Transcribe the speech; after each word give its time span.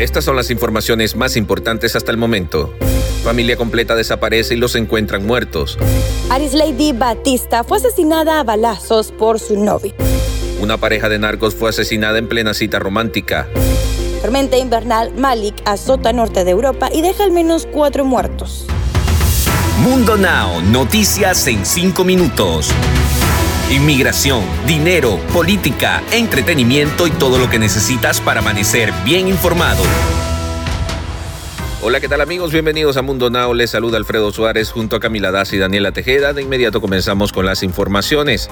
Estas 0.00 0.24
son 0.24 0.34
las 0.34 0.50
informaciones 0.50 1.14
más 1.14 1.36
importantes 1.36 1.94
hasta 1.94 2.10
el 2.10 2.16
momento. 2.16 2.72
Familia 3.22 3.58
completa 3.58 3.94
desaparece 3.94 4.54
y 4.54 4.56
los 4.56 4.74
encuentran 4.74 5.26
muertos. 5.26 5.76
Aris 6.30 6.54
Lady 6.54 6.92
Batista 6.92 7.64
fue 7.64 7.76
asesinada 7.76 8.40
a 8.40 8.42
balazos 8.42 9.12
por 9.12 9.38
su 9.38 9.62
novio. 9.62 9.92
Una 10.58 10.78
pareja 10.78 11.10
de 11.10 11.18
narcos 11.18 11.54
fue 11.54 11.68
asesinada 11.68 12.16
en 12.16 12.28
plena 12.28 12.54
cita 12.54 12.78
romántica. 12.78 13.46
Tormenta 14.22 14.56
invernal 14.56 15.12
Malik 15.16 15.56
azota 15.66 16.14
norte 16.14 16.44
de 16.44 16.50
Europa 16.50 16.88
y 16.90 17.02
deja 17.02 17.22
al 17.22 17.30
menos 17.30 17.68
cuatro 17.70 18.06
muertos. 18.06 18.64
Mundo 19.84 20.16
Now, 20.16 20.62
noticias 20.62 21.46
en 21.46 21.66
cinco 21.66 22.04
minutos. 22.04 22.70
Inmigración, 23.70 24.42
dinero, 24.66 25.20
política, 25.32 26.02
entretenimiento 26.10 27.06
y 27.06 27.12
todo 27.12 27.38
lo 27.38 27.48
que 27.48 27.60
necesitas 27.60 28.20
para 28.20 28.40
amanecer 28.40 28.92
bien 29.04 29.28
informado. 29.28 29.80
Hola, 31.80 32.00
¿qué 32.00 32.08
tal 32.08 32.20
amigos? 32.20 32.50
Bienvenidos 32.50 32.96
a 32.96 33.02
Mundo 33.02 33.30
Now. 33.30 33.54
Les 33.54 33.70
saluda 33.70 33.96
Alfredo 33.96 34.32
Suárez 34.32 34.72
junto 34.72 34.96
a 34.96 35.00
Camila 35.00 35.30
Das 35.30 35.52
y 35.52 35.58
Daniela 35.58 35.92
Tejeda. 35.92 36.32
De 36.32 36.42
inmediato 36.42 36.80
comenzamos 36.80 37.32
con 37.32 37.46
las 37.46 37.62
informaciones. 37.62 38.50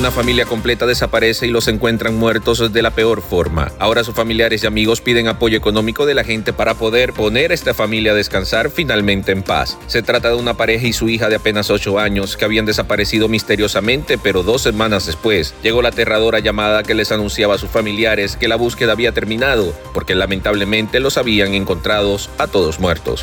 Una 0.00 0.10
familia 0.10 0.46
completa 0.46 0.86
desaparece 0.86 1.46
y 1.46 1.50
los 1.50 1.68
encuentran 1.68 2.16
muertos 2.16 2.72
de 2.72 2.80
la 2.80 2.90
peor 2.90 3.20
forma. 3.20 3.70
Ahora 3.78 4.02
sus 4.02 4.14
familiares 4.14 4.64
y 4.64 4.66
amigos 4.66 5.02
piden 5.02 5.28
apoyo 5.28 5.58
económico 5.58 6.06
de 6.06 6.14
la 6.14 6.24
gente 6.24 6.54
para 6.54 6.72
poder 6.72 7.12
poner 7.12 7.50
a 7.50 7.54
esta 7.54 7.74
familia 7.74 8.12
a 8.12 8.14
descansar 8.14 8.70
finalmente 8.70 9.30
en 9.30 9.42
paz. 9.42 9.76
Se 9.88 10.02
trata 10.02 10.30
de 10.30 10.36
una 10.36 10.54
pareja 10.54 10.86
y 10.86 10.94
su 10.94 11.10
hija 11.10 11.28
de 11.28 11.36
apenas 11.36 11.68
8 11.68 11.98
años 11.98 12.38
que 12.38 12.46
habían 12.46 12.64
desaparecido 12.64 13.28
misteriosamente, 13.28 14.16
pero 14.16 14.42
dos 14.42 14.62
semanas 14.62 15.04
después 15.04 15.52
llegó 15.62 15.82
la 15.82 15.90
aterradora 15.90 16.38
llamada 16.38 16.82
que 16.82 16.94
les 16.94 17.12
anunciaba 17.12 17.56
a 17.56 17.58
sus 17.58 17.68
familiares 17.68 18.36
que 18.36 18.48
la 18.48 18.56
búsqueda 18.56 18.92
había 18.92 19.12
terminado, 19.12 19.74
porque 19.92 20.14
lamentablemente 20.14 20.98
los 21.00 21.18
habían 21.18 21.52
encontrados 21.52 22.30
a 22.38 22.46
todos 22.46 22.80
muertos. 22.80 23.22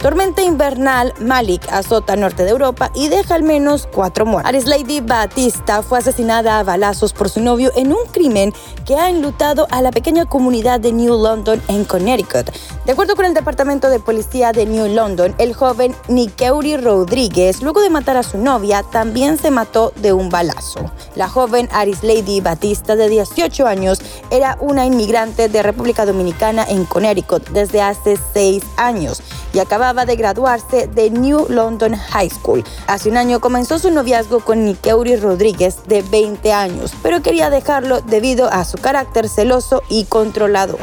Tormenta 0.00 0.42
invernal 0.42 1.12
Malik 1.18 1.66
azota 1.72 2.14
norte 2.14 2.44
de 2.44 2.50
Europa 2.50 2.92
y 2.94 3.08
deja 3.08 3.34
al 3.34 3.42
menos 3.42 3.88
cuatro 3.92 4.24
muertos. 4.24 4.48
Aris 4.48 4.66
Lady 4.66 5.00
Batista 5.00 5.82
fue 5.82 5.98
asesinada 5.98 6.60
a 6.60 6.62
balazos 6.62 7.12
por 7.12 7.28
su 7.28 7.40
novio 7.40 7.72
en 7.74 7.92
un 7.92 8.06
crimen 8.12 8.54
que 8.86 8.94
ha 8.94 9.10
enlutado 9.10 9.66
a 9.72 9.82
la 9.82 9.90
pequeña 9.90 10.24
comunidad 10.24 10.78
de 10.78 10.92
New 10.92 11.20
London 11.20 11.60
en 11.66 11.84
Connecticut. 11.84 12.48
De 12.86 12.92
acuerdo 12.92 13.16
con 13.16 13.24
el 13.24 13.34
Departamento 13.34 13.90
de 13.90 13.98
Policía 13.98 14.52
de 14.52 14.66
New 14.66 14.86
London, 14.86 15.34
el 15.36 15.52
joven 15.52 15.92
Nikeuri 16.06 16.76
Rodríguez, 16.76 17.60
luego 17.60 17.80
de 17.80 17.90
matar 17.90 18.16
a 18.16 18.22
su 18.22 18.38
novia, 18.38 18.84
también 18.84 19.36
se 19.36 19.50
mató 19.50 19.92
de 19.96 20.12
un 20.12 20.30
balazo. 20.30 20.92
La 21.16 21.28
joven 21.28 21.68
Aris 21.72 22.04
Lady 22.04 22.40
Batista, 22.40 22.94
de 22.94 23.08
18 23.08 23.66
años, 23.66 24.00
era 24.30 24.56
una 24.60 24.86
inmigrante 24.86 25.48
de 25.48 25.60
República 25.60 26.06
Dominicana 26.06 26.64
en 26.68 26.84
Connecticut 26.84 27.48
desde 27.48 27.82
hace 27.82 28.16
seis 28.32 28.62
años 28.76 29.22
y 29.52 29.58
acababa 29.58 29.87
de 29.94 30.16
graduarse 30.16 30.86
de 30.86 31.08
New 31.10 31.46
London 31.48 31.94
High 31.96 32.28
School. 32.28 32.62
Hace 32.86 33.08
un 33.08 33.16
año 33.16 33.40
comenzó 33.40 33.78
su 33.78 33.90
noviazgo 33.90 34.40
con 34.40 34.64
Nikeuri 34.66 35.16
Rodríguez, 35.16 35.78
de 35.86 36.02
20 36.02 36.52
años, 36.52 36.92
pero 37.02 37.22
quería 37.22 37.48
dejarlo 37.48 38.02
debido 38.02 38.52
a 38.52 38.64
su 38.64 38.76
carácter 38.76 39.30
celoso 39.30 39.82
y 39.88 40.04
controlador. 40.04 40.78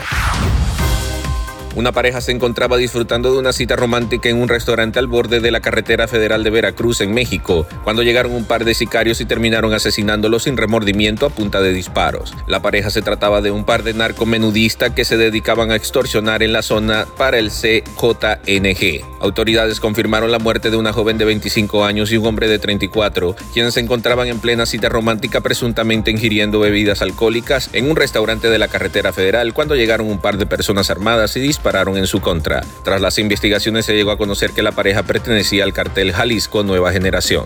Una 1.75 1.91
pareja 1.91 2.21
se 2.21 2.31
encontraba 2.31 2.77
disfrutando 2.77 3.33
de 3.33 3.39
una 3.39 3.51
cita 3.51 3.75
romántica 3.75 4.29
en 4.29 4.37
un 4.37 4.47
restaurante 4.47 4.97
al 4.97 5.07
borde 5.07 5.41
de 5.41 5.51
la 5.51 5.59
carretera 5.59 6.07
federal 6.07 6.41
de 6.41 6.49
Veracruz, 6.49 7.01
en 7.01 7.13
México, 7.13 7.67
cuando 7.83 8.01
llegaron 8.01 8.31
un 8.31 8.45
par 8.45 8.63
de 8.63 8.73
sicarios 8.73 9.19
y 9.19 9.25
terminaron 9.25 9.73
asesinándolos 9.73 10.43
sin 10.43 10.55
remordimiento 10.55 11.25
a 11.25 11.29
punta 11.29 11.61
de 11.61 11.73
disparos. 11.73 12.33
La 12.47 12.61
pareja 12.61 12.89
se 12.89 13.01
trataba 13.01 13.41
de 13.41 13.51
un 13.51 13.65
par 13.65 13.83
de 13.83 13.93
narcomenudistas 13.93 14.91
que 14.91 15.03
se 15.03 15.17
dedicaban 15.17 15.71
a 15.71 15.75
extorsionar 15.75 16.43
en 16.43 16.53
la 16.53 16.61
zona 16.61 17.07
para 17.17 17.39
el 17.39 17.49
CJNG. 17.49 19.14
Autoridades 19.25 19.79
confirmaron 19.79 20.31
la 20.31 20.39
muerte 20.39 20.69
de 20.69 20.77
una 20.77 20.93
joven 20.93 21.17
de 21.17 21.25
25 21.25 21.83
años 21.83 22.11
y 22.11 22.17
un 22.17 22.25
hombre 22.27 22.47
de 22.47 22.59
34, 22.59 23.35
quienes 23.53 23.73
se 23.73 23.79
encontraban 23.79 24.27
en 24.27 24.39
plena 24.39 24.65
cita 24.65 24.87
romántica 24.87 25.41
presuntamente 25.41 26.11
ingiriendo 26.11 26.59
bebidas 26.59 27.01
alcohólicas 27.01 27.71
en 27.73 27.89
un 27.89 27.95
restaurante 27.95 28.49
de 28.49 28.59
la 28.59 28.67
carretera 28.67 29.13
federal 29.13 29.53
cuando 29.53 29.75
llegaron 29.75 30.07
un 30.07 30.19
par 30.19 30.37
de 30.37 30.45
personas 30.45 30.89
armadas 30.89 31.35
y 31.35 31.39
dispararon 31.39 31.65
pararon 31.65 31.97
en 31.97 32.05
su 32.05 32.21
contra. 32.21 32.61
Tras 32.83 33.01
las 33.01 33.17
investigaciones 33.17 33.87
se 33.87 33.95
llegó 33.95 34.11
a 34.11 34.17
conocer 34.19 34.51
que 34.51 34.61
la 34.61 34.71
pareja 34.71 35.01
pertenecía 35.01 35.63
al 35.63 35.73
cartel 35.73 36.13
Jalisco 36.13 36.61
Nueva 36.61 36.91
Generación. 36.91 37.45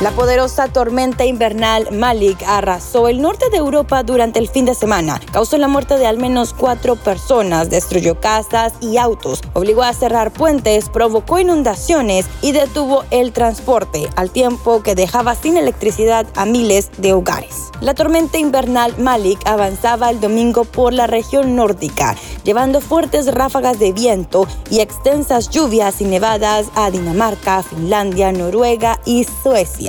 La 0.00 0.12
poderosa 0.12 0.68
tormenta 0.68 1.24
invernal 1.24 1.88
Malik 1.90 2.40
arrasó 2.46 3.08
el 3.08 3.20
norte 3.20 3.50
de 3.50 3.56
Europa 3.56 4.04
durante 4.04 4.38
el 4.38 4.48
fin 4.48 4.64
de 4.64 4.76
semana. 4.76 5.20
Causó 5.32 5.58
la 5.58 5.66
muerte 5.66 5.98
de 5.98 6.06
al 6.06 6.18
menos 6.18 6.54
cuatro 6.54 6.94
personas, 6.94 7.68
destruyó 7.68 8.20
casas 8.20 8.74
y 8.80 8.98
autos, 8.98 9.40
obligó 9.54 9.82
a 9.82 9.92
cerrar 9.92 10.32
puentes, 10.32 10.88
provocó 10.88 11.40
inundaciones 11.40 12.26
y 12.42 12.52
detuvo 12.52 13.02
el 13.10 13.32
transporte, 13.32 14.08
al 14.14 14.30
tiempo 14.30 14.84
que 14.84 14.94
dejaba 14.94 15.34
sin 15.34 15.56
electricidad 15.56 16.28
a 16.36 16.46
miles 16.46 16.92
de 16.98 17.12
hogares. 17.12 17.72
La 17.80 17.94
tormenta 17.94 18.38
invernal 18.38 18.96
Malik 18.98 19.40
avanzaba 19.46 20.10
el 20.10 20.20
domingo 20.20 20.64
por 20.64 20.92
la 20.92 21.08
región 21.08 21.56
nórdica, 21.56 22.14
llevando 22.44 22.80
fuertes 22.80 23.34
ráfagas 23.34 23.80
de 23.80 23.92
viento 23.92 24.46
y 24.70 24.78
extensas 24.78 25.50
lluvias 25.50 26.00
y 26.00 26.04
nevadas 26.04 26.68
a 26.76 26.92
Dinamarca, 26.92 27.64
Finlandia, 27.64 28.30
Noruega 28.30 29.00
y 29.04 29.26
Suecia 29.42 29.87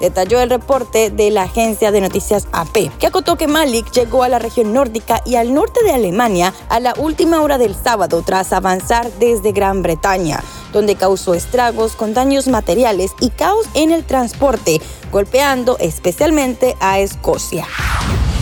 detalló 0.00 0.40
el 0.40 0.50
reporte 0.50 1.10
de 1.10 1.30
la 1.30 1.42
agencia 1.44 1.90
de 1.90 2.00
noticias 2.00 2.48
AP, 2.52 2.90
que 2.98 3.06
acotó 3.06 3.36
que 3.36 3.48
Malik 3.48 3.90
llegó 3.92 4.22
a 4.22 4.28
la 4.28 4.38
región 4.38 4.72
nórdica 4.72 5.22
y 5.24 5.36
al 5.36 5.54
norte 5.54 5.82
de 5.84 5.92
Alemania 5.92 6.54
a 6.68 6.80
la 6.80 6.94
última 6.98 7.42
hora 7.42 7.58
del 7.58 7.74
sábado 7.74 8.22
tras 8.24 8.52
avanzar 8.52 9.10
desde 9.18 9.52
Gran 9.52 9.82
Bretaña, 9.82 10.42
donde 10.72 10.96
causó 10.96 11.34
estragos 11.34 11.96
con 11.96 12.14
daños 12.14 12.48
materiales 12.48 13.12
y 13.20 13.30
caos 13.30 13.66
en 13.74 13.92
el 13.92 14.04
transporte, 14.04 14.80
golpeando 15.10 15.76
especialmente 15.78 16.76
a 16.80 16.98
Escocia. 16.98 17.66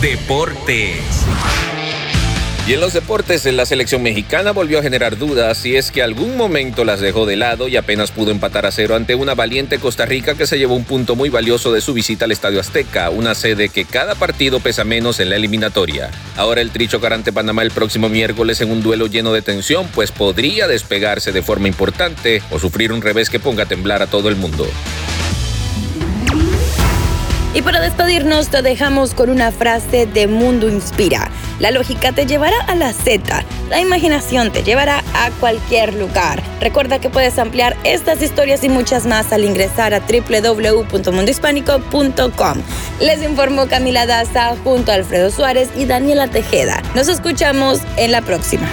Deportes. 0.01 0.97
Y 2.67 2.73
en 2.73 2.81
los 2.81 2.91
deportes, 2.91 3.45
la 3.45 3.65
selección 3.65 4.03
mexicana 4.03 4.51
volvió 4.51 4.79
a 4.79 4.81
generar 4.81 5.17
dudas 5.17 5.57
si 5.57 5.77
es 5.77 5.89
que 5.89 6.03
algún 6.03 6.35
momento 6.35 6.83
las 6.83 6.99
dejó 6.99 7.25
de 7.25 7.37
lado 7.37 7.69
y 7.69 7.77
apenas 7.77 8.11
pudo 8.11 8.29
empatar 8.29 8.65
a 8.65 8.71
cero 8.71 8.97
ante 8.97 9.15
una 9.15 9.35
valiente 9.35 9.79
Costa 9.79 10.05
Rica 10.05 10.35
que 10.35 10.45
se 10.45 10.59
llevó 10.59 10.75
un 10.75 10.83
punto 10.83 11.15
muy 11.15 11.29
valioso 11.29 11.71
de 11.71 11.79
su 11.79 11.93
visita 11.93 12.25
al 12.25 12.33
Estadio 12.33 12.59
Azteca, 12.59 13.09
una 13.09 13.35
sede 13.35 13.69
que 13.69 13.85
cada 13.85 14.15
partido 14.15 14.59
pesa 14.59 14.83
menos 14.83 15.21
en 15.21 15.29
la 15.29 15.37
eliminatoria. 15.37 16.11
Ahora 16.35 16.59
el 16.59 16.71
Tricho 16.71 16.99
ante 17.09 17.31
Panamá 17.31 17.61
el 17.61 17.71
próximo 17.71 18.09
miércoles 18.09 18.59
en 18.59 18.69
un 18.69 18.83
duelo 18.83 19.07
lleno 19.07 19.31
de 19.31 19.41
tensión, 19.41 19.87
pues 19.95 20.11
podría 20.11 20.67
despegarse 20.67 21.31
de 21.31 21.43
forma 21.43 21.69
importante 21.69 22.41
o 22.51 22.59
sufrir 22.59 22.91
un 22.91 23.01
revés 23.01 23.29
que 23.29 23.39
ponga 23.39 23.63
a 23.63 23.67
temblar 23.67 24.01
a 24.01 24.07
todo 24.07 24.27
el 24.27 24.35
mundo. 24.35 24.67
Y 27.53 27.61
para 27.61 27.79
despedirnos 27.79 28.49
te 28.49 28.61
dejamos 28.61 29.13
con 29.13 29.29
una 29.29 29.53
frase 29.53 30.05
de 30.05 30.27
Mundo 30.27 30.67
Inspira. 30.67 31.31
La 31.59 31.71
lógica 31.71 32.11
te 32.11 32.25
llevará 32.25 32.59
a 32.67 32.75
la 32.75 32.91
Z, 32.93 33.43
la 33.69 33.79
imaginación 33.79 34.51
te 34.51 34.63
llevará 34.63 35.01
a 35.13 35.31
cualquier 35.39 35.93
lugar. 35.95 36.43
Recuerda 36.61 36.99
que 36.99 37.09
puedes 37.09 37.39
ampliar 37.39 37.75
estas 37.83 38.21
historias 38.21 38.63
y 38.63 38.69
muchas 38.69 39.05
más 39.05 39.33
al 39.33 39.43
ingresar 39.43 39.93
a 39.93 40.01
www.mundohispánico.com. 40.01 42.57
Les 42.99 43.23
informó 43.23 43.67
Camila 43.67 44.05
Daza 44.05 44.55
junto 44.63 44.91
a 44.91 44.95
Alfredo 44.95 45.29
Suárez 45.31 45.69
y 45.75 45.85
Daniela 45.85 46.27
Tejeda. 46.27 46.81
Nos 46.95 47.07
escuchamos 47.07 47.79
en 47.97 48.11
la 48.11 48.21
próxima. 48.21 48.67